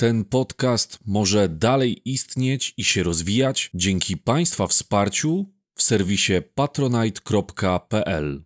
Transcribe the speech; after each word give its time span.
Ten 0.00 0.24
podcast 0.24 0.98
może 1.06 1.48
dalej 1.48 2.10
istnieć 2.10 2.74
i 2.76 2.84
się 2.84 3.02
rozwijać 3.02 3.70
dzięki 3.74 4.16
Państwa 4.16 4.66
wsparciu 4.66 5.46
w 5.74 5.82
serwisie 5.82 6.32
patronite.pl. 6.54 8.44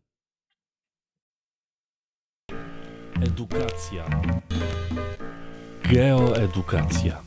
Edukacja. 3.23 4.23
Geoedukacja. 5.93 7.23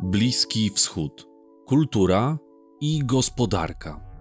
Bliski 0.00 0.70
Wschód. 0.70 1.26
Kultura 1.66 2.38
i 2.80 3.04
gospodarka. 3.04 4.13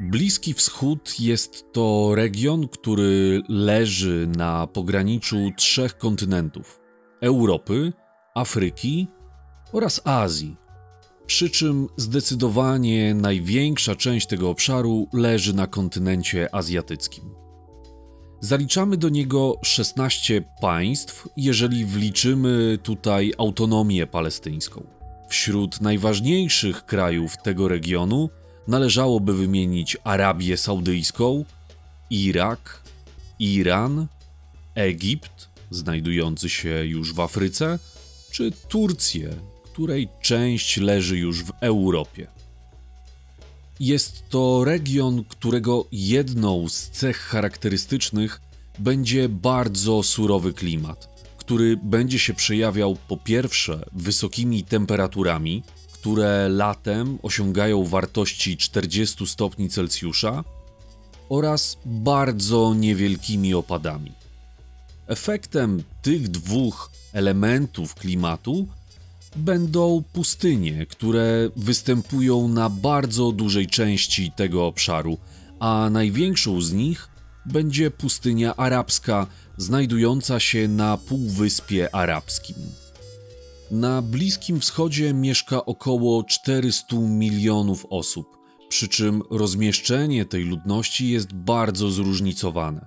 Bliski 0.00 0.54
Wschód 0.54 1.20
jest 1.20 1.72
to 1.72 2.14
region, 2.14 2.68
który 2.68 3.42
leży 3.48 4.28
na 4.36 4.66
pograniczu 4.66 5.50
trzech 5.56 5.98
kontynentów: 5.98 6.80
Europy, 7.20 7.92
Afryki 8.34 9.08
oraz 9.72 10.00
Azji. 10.04 10.56
Przy 11.26 11.50
czym 11.50 11.88
zdecydowanie 11.96 13.14
największa 13.14 13.94
część 13.94 14.26
tego 14.26 14.50
obszaru 14.50 15.08
leży 15.12 15.54
na 15.54 15.66
kontynencie 15.66 16.54
azjatyckim. 16.54 17.24
Zaliczamy 18.40 18.96
do 18.96 19.08
niego 19.08 19.58
16 19.64 20.42
państw, 20.60 21.28
jeżeli 21.36 21.84
wliczymy 21.84 22.78
tutaj 22.82 23.32
autonomię 23.38 24.06
palestyńską. 24.06 24.86
Wśród 25.28 25.80
najważniejszych 25.80 26.84
krajów 26.84 27.36
tego 27.42 27.68
regionu 27.68 28.30
należałoby 28.68 29.34
wymienić 29.34 29.96
Arabię 30.04 30.56
Saudyjską, 30.56 31.44
Irak, 32.10 32.82
Iran, 33.38 34.06
Egipt, 34.74 35.48
znajdujący 35.70 36.48
się 36.48 36.84
już 36.84 37.14
w 37.14 37.20
Afryce, 37.20 37.78
czy 38.30 38.52
Turcję, 38.68 39.34
której 39.64 40.08
część 40.22 40.76
leży 40.76 41.18
już 41.18 41.44
w 41.44 41.52
Europie. 41.60 42.26
Jest 43.80 44.28
to 44.28 44.64
region, 44.64 45.24
którego 45.24 45.86
jedną 45.92 46.68
z 46.68 46.90
cech 46.90 47.18
charakterystycznych 47.18 48.40
będzie 48.78 49.28
bardzo 49.28 50.02
surowy 50.02 50.52
klimat, 50.52 51.24
który 51.36 51.76
będzie 51.76 52.18
się 52.18 52.34
przejawiał 52.34 52.96
po 53.08 53.16
pierwsze 53.16 53.84
wysokimi 53.92 54.64
temperaturami, 54.64 55.62
które 56.04 56.48
latem 56.48 57.18
osiągają 57.22 57.84
wartości 57.84 58.56
40 58.56 59.26
stopni 59.26 59.68
Celsjusza, 59.68 60.44
oraz 61.28 61.78
bardzo 61.84 62.74
niewielkimi 62.74 63.54
opadami. 63.54 64.12
Efektem 65.06 65.82
tych 66.02 66.28
dwóch 66.28 66.90
elementów 67.12 67.94
klimatu 67.94 68.68
będą 69.36 70.02
pustynie, 70.12 70.86
które 70.86 71.50
występują 71.56 72.48
na 72.48 72.68
bardzo 72.70 73.32
dużej 73.32 73.66
części 73.66 74.32
tego 74.36 74.66
obszaru, 74.66 75.18
a 75.60 75.88
największą 75.90 76.60
z 76.60 76.72
nich 76.72 77.08
będzie 77.46 77.90
pustynia 77.90 78.56
arabska, 78.56 79.26
znajdująca 79.56 80.40
się 80.40 80.68
na 80.68 80.96
Półwyspie 80.96 81.94
Arabskim. 81.94 82.83
Na 83.70 84.02
Bliskim 84.02 84.60
Wschodzie 84.60 85.14
mieszka 85.14 85.64
około 85.64 86.24
400 86.24 86.96
milionów 86.96 87.86
osób, 87.90 88.38
przy 88.68 88.88
czym 88.88 89.22
rozmieszczenie 89.30 90.24
tej 90.24 90.44
ludności 90.44 91.10
jest 91.10 91.32
bardzo 91.32 91.90
zróżnicowane. 91.90 92.86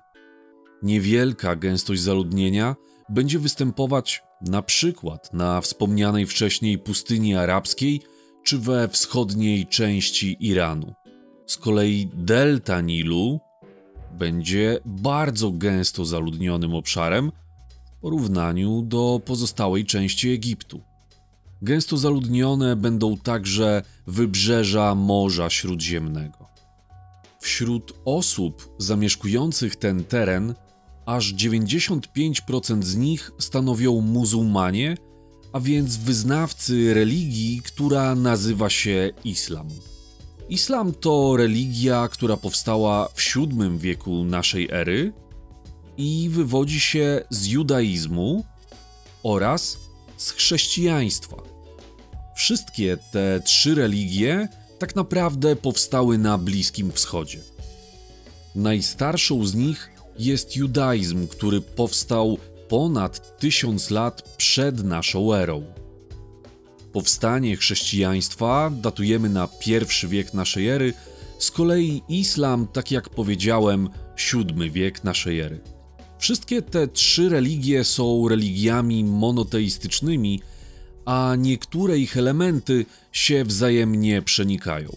Niewielka 0.83 1.55
gęstość 1.55 2.01
zaludnienia 2.01 2.75
będzie 3.09 3.39
występować 3.39 4.23
na 4.41 4.61
przykład 4.61 5.33
na 5.33 5.61
wspomnianej 5.61 6.25
wcześniej 6.25 6.79
pustyni 6.79 7.35
arabskiej 7.35 8.01
czy 8.43 8.57
we 8.57 8.87
wschodniej 8.87 9.67
części 9.67 10.37
Iranu. 10.39 10.93
Z 11.45 11.57
kolei 11.57 12.09
delta 12.13 12.81
Nilu 12.81 13.39
będzie 14.11 14.79
bardzo 14.85 15.51
gęsto 15.51 16.05
zaludnionym 16.05 16.75
obszarem 16.75 17.31
porównaniu 18.01 18.81
do 18.81 19.21
pozostałej 19.25 19.85
części 19.85 20.29
Egiptu. 20.29 20.81
Gęsto 21.61 21.97
zaludnione 21.97 22.75
będą 22.75 23.17
także 23.17 23.81
wybrzeża 24.07 24.95
Morza 24.95 25.49
Śródziemnego. 25.49 26.47
Wśród 27.39 27.93
osób 28.05 28.75
zamieszkujących 28.77 29.75
ten 29.75 30.03
teren 30.03 30.53
aż 31.05 31.33
95% 31.33 32.83
z 32.83 32.95
nich 32.95 33.31
stanowią 33.39 34.01
muzułmanie, 34.01 34.97
a 35.53 35.59
więc 35.59 35.97
wyznawcy 35.97 36.93
religii, 36.93 37.61
która 37.65 38.15
nazywa 38.15 38.69
się 38.69 39.11
islam. 39.23 39.67
Islam 40.49 40.93
to 40.93 41.37
religia, 41.37 42.07
która 42.07 42.37
powstała 42.37 43.07
w 43.15 43.35
VII 43.35 43.77
wieku 43.77 44.23
naszej 44.23 44.67
ery 44.71 45.13
i 45.97 46.29
wywodzi 46.29 46.79
się 46.79 47.21
z 47.29 47.45
judaizmu 47.45 48.45
oraz 49.23 49.77
z 50.17 50.31
chrześcijaństwa. 50.31 51.37
Wszystkie 52.35 52.97
te 53.11 53.39
trzy 53.39 53.75
religie 53.75 54.47
tak 54.79 54.95
naprawdę 54.95 55.55
powstały 55.55 56.17
na 56.17 56.37
Bliskim 56.37 56.91
Wschodzie. 56.91 57.39
Najstarszą 58.55 59.45
z 59.45 59.55
nich 59.55 59.91
jest 60.19 60.55
judaizm, 60.55 61.27
który 61.27 61.61
powstał 61.61 62.37
ponad 62.69 63.39
tysiąc 63.39 63.89
lat 63.89 64.21
przed 64.37 64.83
naszą 64.83 65.33
erą. 65.33 65.63
Powstanie 66.93 67.57
chrześcijaństwa 67.57 68.71
datujemy 68.81 69.29
na 69.29 69.47
pierwszy 69.47 70.07
wiek 70.07 70.33
naszej 70.33 70.67
ery, 70.67 70.93
z 71.39 71.51
kolei 71.51 72.01
islam, 72.09 72.67
tak 72.73 72.91
jak 72.91 73.09
powiedziałem, 73.09 73.89
siódmy 74.15 74.69
wiek 74.69 75.03
naszej 75.03 75.39
ery. 75.39 75.76
Wszystkie 76.19 76.61
te 76.61 76.87
trzy 76.87 77.29
religie 77.29 77.83
są 77.83 78.27
religiami 78.27 79.03
monoteistycznymi, 79.03 80.41
a 81.05 81.35
niektóre 81.37 81.97
ich 81.97 82.17
elementy 82.17 82.85
się 83.11 83.45
wzajemnie 83.45 84.21
przenikają. 84.21 84.89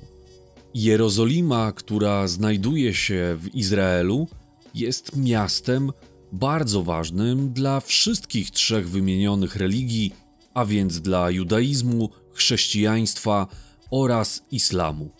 Jerozolima, 0.74 1.72
która 1.72 2.28
znajduje 2.28 2.94
się 2.94 3.36
w 3.40 3.54
Izraelu, 3.54 4.28
jest 4.74 5.16
miastem 5.16 5.92
bardzo 6.32 6.82
ważnym 6.82 7.52
dla 7.52 7.80
wszystkich 7.80 8.50
trzech 8.50 8.90
wymienionych 8.90 9.56
religii, 9.56 10.12
a 10.54 10.64
więc 10.64 11.00
dla 11.00 11.30
judaizmu, 11.30 12.10
chrześcijaństwa 12.32 13.46
oraz 13.90 14.42
islamu. 14.50 15.10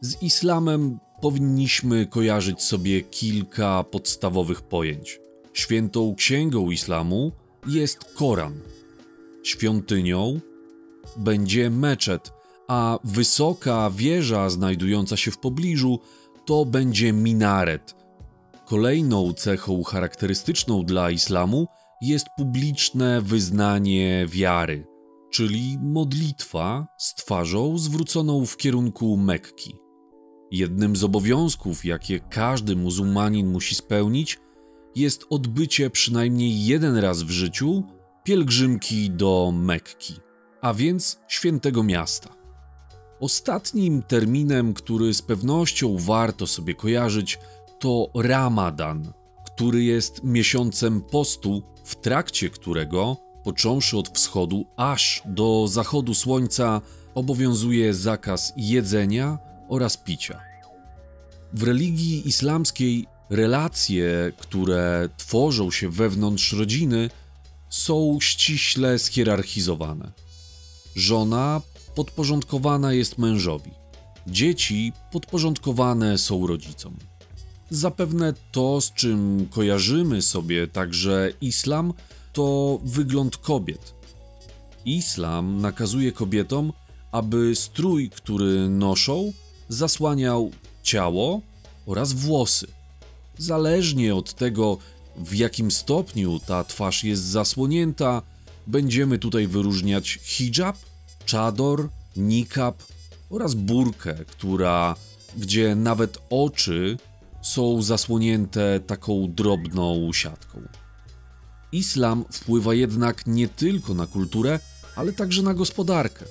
Z 0.00 0.22
islamem 0.22 0.98
powinniśmy 1.20 2.06
kojarzyć 2.06 2.62
sobie 2.62 3.02
kilka 3.02 3.84
podstawowych 3.84 4.62
pojęć. 4.62 5.20
Świętą 5.52 6.14
księgą 6.14 6.70
islamu 6.70 7.32
jest 7.66 8.04
Koran. 8.04 8.60
Świątynią 9.42 10.40
będzie 11.16 11.70
meczet, 11.70 12.32
a 12.68 12.98
wysoka 13.04 13.90
wieża 13.90 14.50
znajdująca 14.50 15.16
się 15.16 15.30
w 15.30 15.38
pobliżu 15.38 16.00
to 16.46 16.64
będzie 16.64 17.12
minaret, 17.12 17.98
Kolejną 18.68 19.32
cechą 19.32 19.82
charakterystyczną 19.82 20.84
dla 20.84 21.10
islamu 21.10 21.66
jest 22.00 22.26
publiczne 22.36 23.20
wyznanie 23.22 24.26
wiary, 24.28 24.86
czyli 25.30 25.78
modlitwa 25.82 26.86
z 26.98 27.14
twarzą 27.14 27.78
zwróconą 27.78 28.46
w 28.46 28.56
kierunku 28.56 29.16
Mekki. 29.16 29.87
Jednym 30.50 30.96
z 30.96 31.04
obowiązków, 31.04 31.84
jakie 31.84 32.20
każdy 32.20 32.76
muzułmanin 32.76 33.46
musi 33.46 33.74
spełnić, 33.74 34.38
jest 34.94 35.26
odbycie 35.30 35.90
przynajmniej 35.90 36.66
jeden 36.66 36.96
raz 36.96 37.22
w 37.22 37.30
życiu 37.30 37.82
pielgrzymki 38.24 39.10
do 39.10 39.52
Mekki, 39.54 40.14
a 40.60 40.74
więc 40.74 41.20
świętego 41.28 41.82
miasta. 41.82 42.34
Ostatnim 43.20 44.02
terminem, 44.02 44.74
który 44.74 45.14
z 45.14 45.22
pewnością 45.22 45.96
warto 45.98 46.46
sobie 46.46 46.74
kojarzyć, 46.74 47.38
to 47.78 48.10
Ramadan, 48.14 49.12
który 49.46 49.84
jest 49.84 50.24
miesiącem 50.24 51.00
postu, 51.00 51.62
w 51.84 51.96
trakcie 51.96 52.50
którego, 52.50 53.16
począwszy 53.44 53.98
od 53.98 54.08
wschodu 54.08 54.66
aż 54.76 55.22
do 55.26 55.66
zachodu 55.68 56.14
słońca, 56.14 56.80
obowiązuje 57.14 57.94
zakaz 57.94 58.52
jedzenia 58.56 59.47
oraz 59.68 59.96
picia. 59.96 60.40
W 61.52 61.62
religii 61.62 62.28
islamskiej 62.28 63.06
relacje, 63.30 64.32
które 64.38 65.08
tworzą 65.16 65.70
się 65.70 65.90
wewnątrz 65.90 66.52
rodziny, 66.52 67.10
są 67.70 68.18
ściśle 68.20 68.98
schierarchizowane. 68.98 70.12
Żona 70.96 71.60
podporządkowana 71.94 72.92
jest 72.92 73.18
mężowi. 73.18 73.70
dzieci 74.26 74.92
podporządkowane 75.12 76.18
są 76.18 76.46
rodzicom. 76.46 76.96
Zapewne 77.70 78.34
to, 78.52 78.80
z 78.80 78.92
czym 78.92 79.48
kojarzymy 79.50 80.22
sobie 80.22 80.66
także 80.66 81.32
islam, 81.40 81.92
to 82.32 82.78
wygląd 82.84 83.36
kobiet. 83.36 83.94
Islam 84.84 85.60
nakazuje 85.60 86.12
kobietom, 86.12 86.72
aby 87.12 87.56
strój, 87.56 88.10
który 88.10 88.68
noszą, 88.68 89.32
zasłaniał 89.68 90.50
ciało 90.82 91.40
oraz 91.86 92.12
włosy. 92.12 92.66
Zależnie 93.38 94.14
od 94.14 94.34
tego, 94.34 94.78
w 95.16 95.34
jakim 95.34 95.70
stopniu 95.70 96.40
ta 96.46 96.64
twarz 96.64 97.04
jest 97.04 97.22
zasłonięta, 97.22 98.22
będziemy 98.66 99.18
tutaj 99.18 99.46
wyróżniać 99.46 100.18
hijab, 100.22 100.76
czador, 101.24 101.88
nikab 102.16 102.82
oraz 103.30 103.54
burkę, 103.54 104.14
która, 104.14 104.94
gdzie 105.36 105.74
nawet 105.74 106.18
oczy 106.30 106.98
są 107.42 107.82
zasłonięte 107.82 108.80
taką 108.80 109.34
drobną 109.34 110.12
siatką. 110.12 110.62
Islam 111.72 112.24
wpływa 112.32 112.74
jednak 112.74 113.26
nie 113.26 113.48
tylko 113.48 113.94
na 113.94 114.06
kulturę, 114.06 114.60
ale 114.96 115.12
także 115.12 115.42
na 115.42 115.54
gospodarkę. 115.54 116.24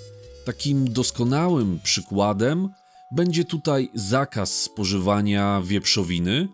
Takim 0.46 0.94
doskonałym 0.94 1.80
przykładem 1.84 2.70
będzie 3.12 3.46
tutaj 3.46 3.90
zakaz 3.94 4.62
spożywania 4.62 5.62
wieprzowiny, 5.62 6.48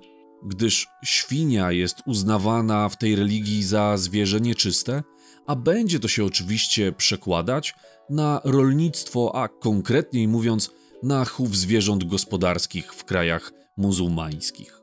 gdyż 0.46 0.88
świnia 1.04 1.72
jest 1.72 1.98
uznawana 2.06 2.90
w 2.90 2.98
tej 2.98 3.16
religii 3.16 3.64
za 3.64 3.98
zwierzę 3.98 4.42
nieczyste, 4.42 5.04
a 5.46 5.56
będzie 5.56 6.00
to 6.00 6.08
się 6.08 6.26
oczywiście 6.26 6.92
przekładać 6.92 7.76
na 8.10 8.42
rolnictwo, 8.44 9.36
a 9.36 9.48
konkretniej 9.48 10.28
mówiąc, 10.28 10.72
na 11.04 11.26
chów 11.26 11.58
zwierząt 11.58 12.04
gospodarskich 12.04 12.94
w 12.94 13.06
krajach 13.06 13.52
muzułmańskich. 13.78 14.82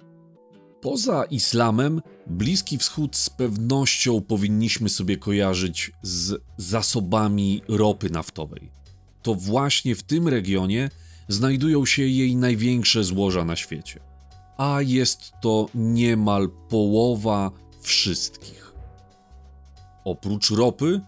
Poza 0.80 1.24
islamem, 1.24 2.02
Bliski 2.26 2.78
Wschód 2.78 3.16
z 3.16 3.30
pewnością 3.30 4.20
powinniśmy 4.20 4.88
sobie 4.88 5.16
kojarzyć 5.16 5.92
z 6.02 6.42
zasobami 6.56 7.62
ropy 7.68 8.10
naftowej. 8.10 8.70
To 9.22 9.34
właśnie 9.34 9.94
w 9.94 10.02
tym 10.02 10.28
regionie 10.28 10.90
znajdują 11.32 11.86
się 11.86 12.02
jej 12.02 12.36
największe 12.36 13.04
złoża 13.04 13.44
na 13.44 13.56
świecie, 13.56 14.00
a 14.56 14.82
jest 14.82 15.32
to 15.42 15.68
niemal 15.74 16.48
połowa 16.68 17.50
wszystkich. 17.80 18.74
Oprócz 20.04 20.50
ropy, 20.50 21.00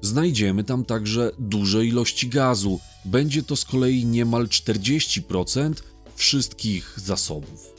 znajdziemy 0.00 0.64
tam 0.64 0.84
także 0.84 1.30
duże 1.38 1.86
ilości 1.86 2.28
gazu. 2.28 2.80
Będzie 3.04 3.42
to 3.42 3.56
z 3.56 3.64
kolei 3.64 4.06
niemal 4.06 4.46
40% 4.46 5.72
wszystkich 6.14 6.94
zasobów. 6.96 7.74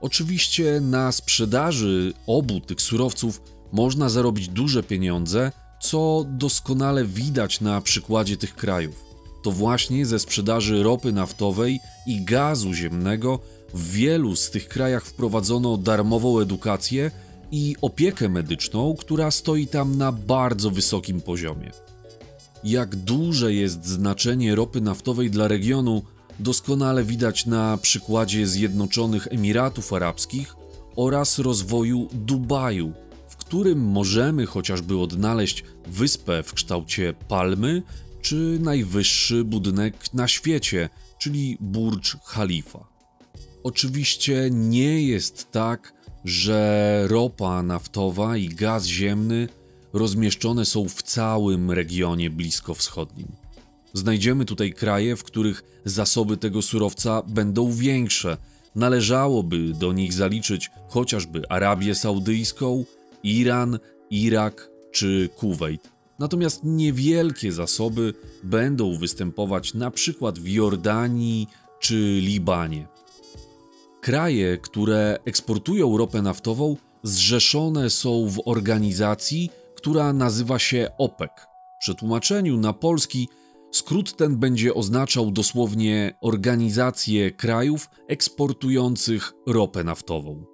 Oczywiście 0.00 0.80
na 0.80 1.12
sprzedaży 1.12 2.12
obu 2.26 2.60
tych 2.60 2.80
surowców 2.80 3.42
można 3.72 4.08
zarobić 4.08 4.48
duże 4.48 4.82
pieniądze, 4.82 5.52
co 5.80 6.24
doskonale 6.28 7.04
widać 7.04 7.60
na 7.60 7.80
przykładzie 7.80 8.36
tych 8.36 8.54
krajów. 8.54 9.05
To 9.46 9.52
właśnie 9.52 10.06
ze 10.06 10.18
sprzedaży 10.18 10.82
ropy 10.82 11.12
naftowej 11.12 11.80
i 12.06 12.24
gazu 12.24 12.74
ziemnego 12.74 13.38
w 13.74 13.90
wielu 13.90 14.36
z 14.36 14.50
tych 14.50 14.68
krajach 14.68 15.04
wprowadzono 15.04 15.76
darmową 15.76 16.40
edukację 16.40 17.10
i 17.52 17.76
opiekę 17.82 18.28
medyczną, 18.28 18.94
która 18.98 19.30
stoi 19.30 19.66
tam 19.66 19.98
na 19.98 20.12
bardzo 20.12 20.70
wysokim 20.70 21.20
poziomie. 21.20 21.70
Jak 22.64 22.96
duże 22.96 23.54
jest 23.54 23.86
znaczenie 23.86 24.54
ropy 24.54 24.80
naftowej 24.80 25.30
dla 25.30 25.48
regionu, 25.48 26.02
doskonale 26.40 27.04
widać 27.04 27.46
na 27.46 27.76
przykładzie 27.76 28.46
Zjednoczonych 28.46 29.28
Emiratów 29.30 29.92
Arabskich 29.92 30.56
oraz 30.96 31.38
rozwoju 31.38 32.08
Dubaju, 32.12 32.92
w 33.28 33.36
którym 33.36 33.78
możemy 33.78 34.46
chociażby 34.46 34.98
odnaleźć 34.98 35.64
wyspę 35.86 36.42
w 36.42 36.54
kształcie 36.54 37.14
palmy 37.28 37.82
czy 38.26 38.58
najwyższy 38.60 39.44
budynek 39.44 40.14
na 40.14 40.28
świecie, 40.28 40.88
czyli 41.18 41.56
Burj 41.60 42.00
Khalifa. 42.26 42.88
Oczywiście 43.62 44.48
nie 44.50 45.02
jest 45.02 45.50
tak, 45.50 45.92
że 46.24 47.04
ropa 47.08 47.62
naftowa 47.62 48.36
i 48.36 48.48
gaz 48.48 48.86
ziemny 48.86 49.48
rozmieszczone 49.92 50.64
są 50.64 50.88
w 50.88 51.02
całym 51.02 51.70
regionie 51.70 52.30
bliskowschodnim. 52.30 53.28
Znajdziemy 53.92 54.44
tutaj 54.44 54.72
kraje, 54.72 55.16
w 55.16 55.24
których 55.24 55.64
zasoby 55.84 56.36
tego 56.36 56.62
surowca 56.62 57.22
będą 57.22 57.72
większe. 57.72 58.36
Należałoby 58.74 59.72
do 59.72 59.92
nich 59.92 60.12
zaliczyć 60.12 60.70
chociażby 60.88 61.48
Arabię 61.48 61.94
Saudyjską, 61.94 62.84
Iran, 63.22 63.78
Irak 64.10 64.70
czy 64.92 65.28
Kuwait. 65.36 65.95
Natomiast 66.18 66.60
niewielkie 66.64 67.52
zasoby 67.52 68.14
będą 68.42 68.98
występować 68.98 69.74
na 69.74 69.90
przykład 69.90 70.38
w 70.38 70.48
Jordanii 70.48 71.46
czy 71.80 72.18
Libanie. 72.22 72.88
Kraje, 74.00 74.58
które 74.58 75.18
eksportują 75.24 75.96
ropę 75.96 76.22
naftową, 76.22 76.76
zrzeszone 77.02 77.90
są 77.90 78.28
w 78.28 78.42
organizacji, 78.44 79.50
która 79.76 80.12
nazywa 80.12 80.58
się 80.58 80.88
OPEC. 80.98 81.30
W 81.76 81.78
przetłumaczeniu 81.78 82.56
na 82.56 82.72
polski 82.72 83.28
skrót 83.72 84.16
ten 84.16 84.36
będzie 84.36 84.74
oznaczał 84.74 85.30
dosłownie 85.30 86.14
Organizację 86.20 87.30
Krajów 87.30 87.90
Eksportujących 88.08 89.32
Ropę 89.46 89.84
Naftową. 89.84 90.44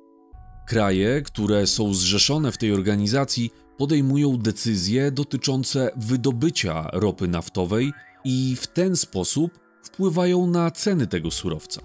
Kraje, 0.66 1.22
które 1.22 1.66
są 1.66 1.94
zrzeszone 1.94 2.52
w 2.52 2.58
tej 2.58 2.72
organizacji, 2.72 3.50
podejmują 3.78 4.38
decyzje 4.38 5.10
dotyczące 5.10 5.90
wydobycia 5.96 6.88
ropy 6.92 7.28
naftowej 7.28 7.92
i 8.24 8.56
w 8.56 8.66
ten 8.66 8.96
sposób 8.96 9.58
wpływają 9.82 10.46
na 10.46 10.70
ceny 10.70 11.06
tego 11.06 11.30
surowca. 11.30 11.80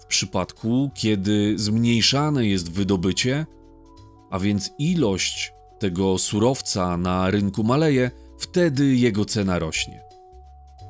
W 0.00 0.06
przypadku, 0.06 0.90
kiedy 0.94 1.54
zmniejszane 1.58 2.46
jest 2.46 2.72
wydobycie, 2.72 3.46
a 4.30 4.38
więc 4.38 4.70
ilość 4.78 5.52
tego 5.78 6.18
surowca 6.18 6.96
na 6.96 7.30
rynku 7.30 7.64
maleje, 7.64 8.10
wtedy 8.38 8.96
jego 8.96 9.24
cena 9.24 9.58
rośnie. 9.58 10.04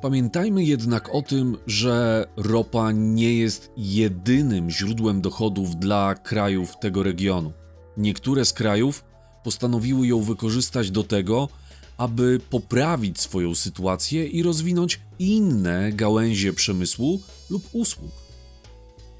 Pamiętajmy 0.01 0.63
jednak 0.63 1.15
o 1.15 1.21
tym, 1.21 1.57
że 1.67 2.25
ropa 2.37 2.91
nie 2.91 3.33
jest 3.33 3.71
jedynym 3.77 4.69
źródłem 4.69 5.21
dochodów 5.21 5.75
dla 5.75 6.15
krajów 6.15 6.79
tego 6.79 7.03
regionu. 7.03 7.53
Niektóre 7.97 8.45
z 8.45 8.53
krajów 8.53 9.03
postanowiły 9.45 10.07
ją 10.07 10.21
wykorzystać 10.21 10.91
do 10.91 11.03
tego, 11.03 11.49
aby 11.97 12.39
poprawić 12.49 13.19
swoją 13.19 13.55
sytuację 13.55 14.27
i 14.27 14.43
rozwinąć 14.43 14.99
inne 15.19 15.91
gałęzie 15.93 16.53
przemysłu 16.53 17.21
lub 17.49 17.69
usług. 17.73 18.11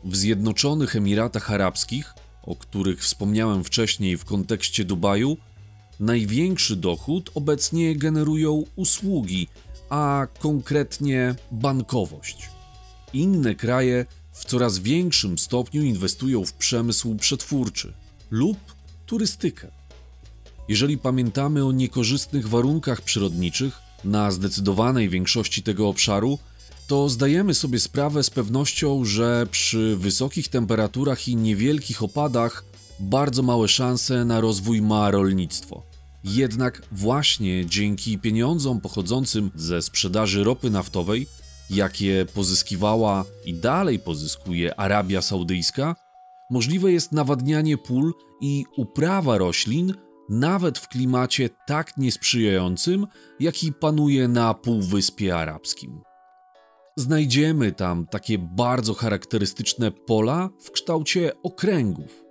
W 0.04 0.16
Zjednoczonych 0.16 0.96
Emiratach 0.96 1.52
Arabskich, 1.52 2.14
o 2.44 2.56
których 2.56 3.02
wspomniałem 3.02 3.64
wcześniej 3.64 4.18
w 4.18 4.26
kontekście 4.26 4.86
Dubaju, 4.86 5.38
największy 6.00 6.76
dochód 6.76 7.32
obecnie 7.36 7.96
generują 7.96 8.64
usługi, 8.76 9.48
a 9.90 10.28
konkretnie 10.40 11.36
bankowość. 11.52 12.50
Inne 13.14 13.56
kraje 13.56 14.06
w 14.32 14.46
coraz 14.46 14.80
większym 14.80 15.38
stopniu 15.38 15.84
inwestują 15.84 16.46
w 16.46 16.54
przemysł 16.54 17.16
przetwórczy 17.16 17.94
lub 18.32 18.58
turystykę. 19.06 19.85
Jeżeli 20.68 20.98
pamiętamy 20.98 21.66
o 21.66 21.72
niekorzystnych 21.72 22.50
warunkach 22.50 23.02
przyrodniczych 23.02 23.80
na 24.04 24.32
zdecydowanej 24.32 25.10
większości 25.10 25.64
tego 25.64 25.90
obszaru, 25.90 26.40
to 26.88 27.10
zdajemy 27.10 27.54
sobie 27.54 27.80
sprawę 27.80 28.24
z 28.24 28.30
pewnością, 28.30 29.06
że 29.06 29.48
przy 29.52 29.96
wysokich 30.00 30.48
temperaturach 30.48 31.28
i 31.28 31.36
niewielkich 31.36 32.04
opadach 32.04 32.64
bardzo 33.00 33.44
małe 33.44 33.68
szanse 33.68 34.26
na 34.26 34.42
rozwój 34.42 34.82
ma 34.82 35.12
rolnictwo. 35.12 35.84
Jednak 36.24 36.82
właśnie 36.92 37.66
dzięki 37.66 38.18
pieniądzom 38.18 38.82
pochodzącym 38.82 39.52
ze 39.56 39.82
sprzedaży 39.82 40.44
ropy 40.44 40.70
naftowej, 40.70 41.28
jakie 41.70 42.26
pozyskiwała 42.34 43.26
i 43.46 43.54
dalej 43.54 44.00
pozyskuje 44.00 44.80
Arabia 44.80 45.22
Saudyjska, 45.22 45.96
możliwe 46.50 46.92
jest 46.92 47.12
nawadnianie 47.12 47.78
pól 47.78 48.14
i 48.42 48.66
uprawa 48.78 49.38
roślin 49.38 49.94
nawet 50.30 50.78
w 50.80 50.88
klimacie 50.88 51.50
tak 51.68 51.98
niesprzyjającym, 51.98 53.08
jaki 53.40 53.74
panuje 53.74 54.28
na 54.28 54.54
Półwyspie 54.54 55.38
Arabskim. 55.38 56.02
Znajdziemy 56.98 57.72
tam 57.72 58.08
takie 58.08 58.38
bardzo 58.38 58.94
charakterystyczne 58.94 59.92
pola 59.92 60.50
w 60.62 60.72
kształcie 60.72 61.32
okręgów, 61.44 62.26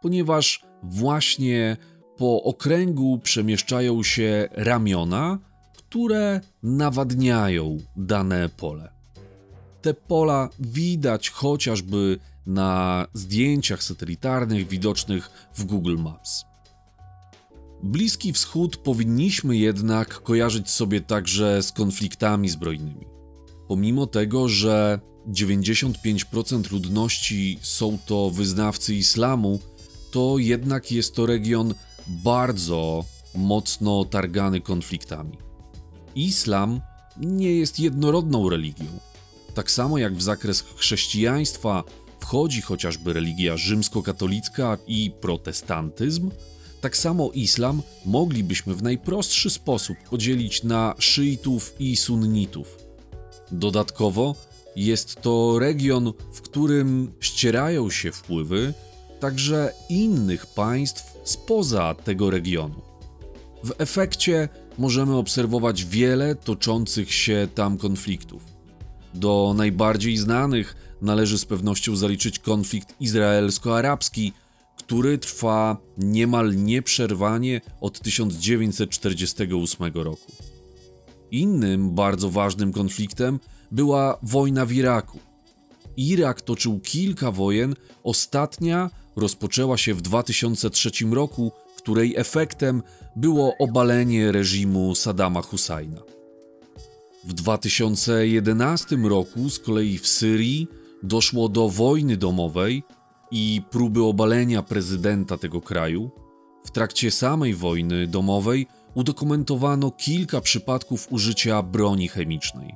ponieważ 0.00 0.64
właśnie 0.82 1.76
po 2.16 2.42
okręgu 2.42 3.18
przemieszczają 3.18 4.02
się 4.02 4.48
ramiona, 4.52 5.38
które 5.76 6.40
nawadniają 6.62 7.78
dane 7.96 8.48
pole. 8.48 8.92
Te 9.82 9.94
pola 9.94 10.48
widać 10.60 11.30
chociażby 11.30 12.18
na 12.46 13.06
zdjęciach 13.12 13.82
satelitarnych 13.82 14.68
widocznych 14.68 15.30
w 15.54 15.64
Google 15.64 15.96
Maps. 15.98 16.44
Bliski 17.84 18.32
Wschód 18.32 18.76
powinniśmy 18.76 19.56
jednak 19.56 20.22
kojarzyć 20.22 20.70
sobie 20.70 21.00
także 21.00 21.62
z 21.62 21.72
konfliktami 21.72 22.48
zbrojnymi. 22.48 23.06
Pomimo 23.68 24.06
tego, 24.06 24.48
że 24.48 25.00
95% 25.28 26.72
ludności 26.72 27.58
są 27.62 27.98
to 28.06 28.30
wyznawcy 28.30 28.94
islamu, 28.94 29.60
to 30.10 30.38
jednak 30.38 30.92
jest 30.92 31.14
to 31.14 31.26
region 31.26 31.74
bardzo 32.06 33.04
mocno 33.34 34.04
targany 34.04 34.60
konfliktami. 34.60 35.38
Islam 36.14 36.80
nie 37.16 37.54
jest 37.54 37.80
jednorodną 37.80 38.48
religią. 38.48 38.86
Tak 39.54 39.70
samo 39.70 39.98
jak 39.98 40.14
w 40.14 40.22
zakres 40.22 40.64
chrześcijaństwa 40.76 41.84
wchodzi 42.20 42.62
chociażby 42.62 43.12
religia 43.12 43.56
rzymskokatolicka 43.56 44.78
i 44.86 45.10
protestantyzm, 45.20 46.30
tak 46.84 46.96
samo 46.96 47.30
islam 47.34 47.82
moglibyśmy 48.04 48.74
w 48.74 48.82
najprostszy 48.82 49.50
sposób 49.50 49.96
podzielić 50.10 50.62
na 50.62 50.94
szyitów 50.98 51.74
i 51.78 51.96
sunnitów. 51.96 52.78
Dodatkowo 53.50 54.34
jest 54.76 55.22
to 55.22 55.58
region, 55.58 56.12
w 56.32 56.40
którym 56.40 57.12
ścierają 57.20 57.90
się 57.90 58.12
wpływy 58.12 58.74
także 59.20 59.72
innych 59.88 60.46
państw 60.46 61.18
spoza 61.24 61.94
tego 61.94 62.30
regionu. 62.30 62.82
W 63.64 63.72
efekcie 63.78 64.48
możemy 64.78 65.16
obserwować 65.16 65.84
wiele 65.84 66.34
toczących 66.34 67.14
się 67.14 67.48
tam 67.54 67.78
konfliktów. 67.78 68.42
Do 69.14 69.54
najbardziej 69.56 70.16
znanych 70.16 70.76
należy 71.02 71.38
z 71.38 71.44
pewnością 71.44 71.96
zaliczyć 71.96 72.38
konflikt 72.38 72.94
izraelsko-arabski, 73.00 74.32
który 74.86 75.18
trwa 75.18 75.76
niemal 75.98 76.56
nieprzerwanie 76.56 77.60
od 77.80 78.00
1948 78.00 79.92
roku. 79.94 80.32
Innym 81.30 81.94
bardzo 81.94 82.30
ważnym 82.30 82.72
konfliktem 82.72 83.40
była 83.70 84.18
wojna 84.22 84.66
w 84.66 84.72
Iraku. 84.72 85.18
Irak 85.96 86.40
toczył 86.42 86.80
kilka 86.80 87.30
wojen, 87.30 87.74
ostatnia 88.02 88.90
rozpoczęła 89.16 89.76
się 89.76 89.94
w 89.94 90.02
2003 90.02 90.90
roku, 91.10 91.52
której 91.76 92.16
efektem 92.16 92.82
było 93.16 93.54
obalenie 93.58 94.32
reżimu 94.32 94.94
Saddama 94.94 95.42
Husajna. 95.42 96.00
W 97.24 97.32
2011 97.32 98.96
roku 98.96 99.50
z 99.50 99.58
kolei 99.58 99.98
w 99.98 100.06
Syrii 100.06 100.68
doszło 101.02 101.48
do 101.48 101.68
wojny 101.68 102.16
domowej 102.16 102.82
i 103.36 103.62
próby 103.70 104.02
obalenia 104.02 104.62
prezydenta 104.62 105.38
tego 105.38 105.60
kraju. 105.60 106.10
W 106.64 106.70
trakcie 106.70 107.10
samej 107.10 107.54
wojny 107.54 108.06
domowej 108.06 108.66
udokumentowano 108.94 109.90
kilka 109.90 110.40
przypadków 110.40 111.12
użycia 111.12 111.62
broni 111.62 112.08
chemicznej. 112.08 112.74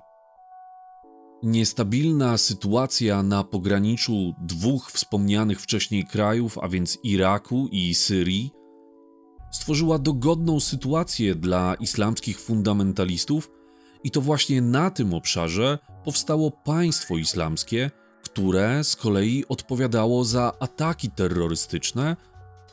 Niestabilna 1.43 2.38
sytuacja 2.38 3.23
na 3.23 3.45
pograniczu 3.45 4.35
dwóch 4.38 4.91
wspomnianych 4.93 5.61
wcześniej 5.61 6.05
krajów, 6.05 6.59
a 6.59 6.69
więc 6.69 6.99
Iraku 7.03 7.69
i 7.73 7.95
Syrii, 7.95 8.50
stworzyła 9.50 9.99
dogodną 9.99 10.61
sytuację 10.61 11.35
dla 11.35 11.75
islamskich 11.75 12.41
fundamentalistów, 12.41 13.50
i 14.05 14.11
to 14.11 14.21
właśnie 14.21 14.62
na 14.62 14.91
tym 14.91 15.15
obszarze 15.15 15.79
powstało 16.05 16.50
państwo 16.50 17.17
islamskie, 17.17 17.91
które 18.32 18.85
z 18.85 18.97
kolei 18.97 19.44
odpowiadało 19.49 20.25
za 20.25 20.52
ataki 20.61 21.11
terrorystyczne, 21.11 22.16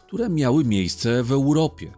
które 0.07 0.29
miały 0.29 0.65
miejsce 0.65 1.23
w 1.23 1.31
Europie. 1.31 1.91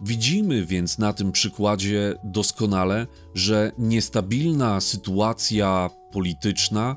Widzimy 0.00 0.66
więc 0.66 0.98
na 0.98 1.12
tym 1.12 1.32
przykładzie 1.32 2.14
doskonale, 2.24 3.06
że 3.34 3.72
niestabilna 3.78 4.80
sytuacja 4.80 5.90
polityczna 6.12 6.96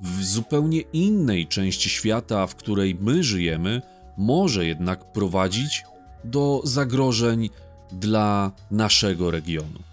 w 0.00 0.24
zupełnie 0.24 0.80
innej 0.80 1.46
części 1.46 1.90
świata, 1.90 2.46
w 2.46 2.54
której 2.54 2.94
my 3.00 3.22
żyjemy, 3.22 3.82
może 4.16 4.66
jednak 4.66 5.12
prowadzić 5.12 5.84
do 6.24 6.60
zagrożeń 6.64 7.50
dla 7.92 8.52
naszego 8.70 9.30
regionu. 9.30 9.87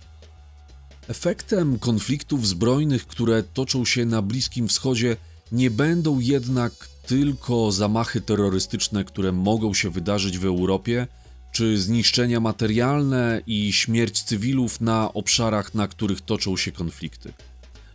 Efektem 1.07 1.79
konfliktów 1.79 2.47
zbrojnych, 2.47 3.07
które 3.07 3.43
toczą 3.43 3.85
się 3.85 4.05
na 4.05 4.21
Bliskim 4.21 4.67
Wschodzie, 4.67 5.17
nie 5.51 5.71
będą 5.71 6.19
jednak 6.19 6.73
tylko 7.05 7.71
zamachy 7.71 8.21
terrorystyczne, 8.21 9.03
które 9.03 9.31
mogą 9.31 9.73
się 9.73 9.89
wydarzyć 9.89 10.37
w 10.37 10.45
Europie, 10.45 11.07
czy 11.51 11.77
zniszczenia 11.77 12.39
materialne 12.39 13.41
i 13.47 13.73
śmierć 13.73 14.23
cywilów 14.23 14.81
na 14.81 15.13
obszarach, 15.13 15.73
na 15.73 15.87
których 15.87 16.21
toczą 16.21 16.57
się 16.57 16.71
konflikty. 16.71 17.33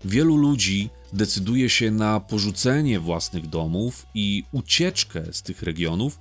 Wielu 0.04 0.36
ludzi 0.36 0.90
decyduje 1.12 1.70
się 1.70 1.90
na 1.90 2.20
porzucenie 2.20 3.00
własnych 3.00 3.46
domów 3.46 4.06
i 4.14 4.44
ucieczkę 4.52 5.22
z 5.32 5.42
tych 5.42 5.62
regionów 5.62 6.18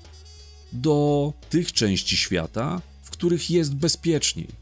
do 0.73 1.33
tych 1.49 1.73
części 1.73 2.17
świata, 2.17 2.81
w 3.03 3.09
których 3.09 3.49
jest 3.49 3.75
bezpieczniej. 3.75 4.58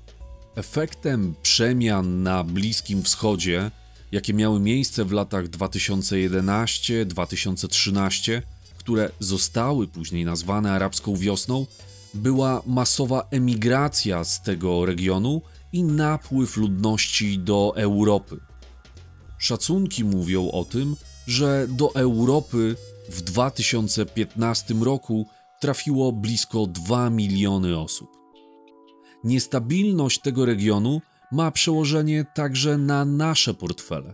Efektem 0.58 1.36
przemian 1.42 2.24
na 2.24 2.44
Bliskim 2.44 3.04
Wschodzie, 3.04 3.72
jakie 4.12 4.34
miały 4.34 4.60
miejsce 4.60 5.06
w 5.06 5.12
latach 5.12 5.48
2011-2013, 5.48 8.42
które 8.78 9.10
zostały 9.20 9.88
później 9.88 10.26
nazwane 10.26 10.72
arabską 10.72 11.16
wiosną, 11.16 11.66
była 12.14 12.62
masowa 12.66 13.28
emigracja 13.32 14.24
z 14.24 14.44
tego 14.44 14.86
regionu 14.86 15.42
i 15.74 15.84
napływ 15.84 16.58
ludności 16.58 17.40
do 17.40 17.74
Europy. 17.76 18.38
Szacunki 19.38 20.04
mówią 20.04 20.52
o 20.52 20.66
tym, 20.66 20.96
że 21.28 21.68
do 21.70 21.96
Europy 21.96 22.76
w 23.10 23.22
2015 23.22 24.74
roku 24.74 25.28
trafiło 25.60 26.12
blisko 26.12 26.68
2 26.68 27.10
miliony 27.10 27.80
osób. 27.80 28.27
Niestabilność 29.28 30.20
tego 30.22 30.46
regionu 30.46 31.02
ma 31.32 31.52
przełożenie 31.52 32.26
także 32.36 32.78
na 32.78 33.06
nasze 33.06 33.54
portfele. 33.54 34.14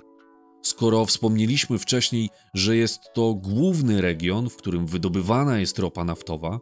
Skoro 0.62 1.06
wspomnieliśmy 1.06 1.80
wcześniej, 1.80 2.30
że 2.54 2.78
jest 2.78 3.00
to 3.14 3.34
główny 3.34 4.02
region, 4.02 4.50
w 4.50 4.56
którym 4.56 4.88
wydobywana 4.88 5.60
jest 5.60 5.80
ropa 5.80 6.04
naftowa, 6.04 6.60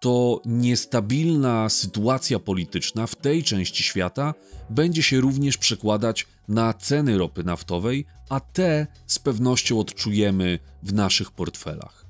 to 0.00 0.40
niestabilna 0.44 1.68
sytuacja 1.68 2.38
polityczna 2.38 3.06
w 3.06 3.16
tej 3.16 3.42
części 3.42 3.82
świata 3.82 4.34
będzie 4.70 5.02
się 5.02 5.20
również 5.20 5.58
przekładać 5.58 6.26
na 6.48 6.74
ceny 6.74 7.18
ropy 7.18 7.44
naftowej, 7.44 8.06
a 8.28 8.40
te 8.40 8.86
z 9.06 9.18
pewnością 9.18 9.80
odczujemy 9.80 10.58
w 10.82 10.92
naszych 10.92 11.30
portfelach. 11.30 12.01